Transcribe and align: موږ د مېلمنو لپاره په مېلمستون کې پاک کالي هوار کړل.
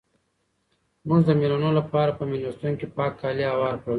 موږ 1.07 1.19
د 1.25 1.29
مېلمنو 1.39 1.69
لپاره 1.79 2.11
په 2.17 2.23
مېلمستون 2.29 2.73
کې 2.79 2.87
پاک 2.97 3.11
کالي 3.21 3.45
هوار 3.51 3.75
کړل. 3.81 3.89